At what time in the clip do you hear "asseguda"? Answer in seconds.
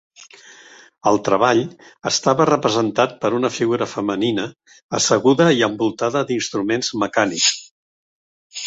5.01-5.49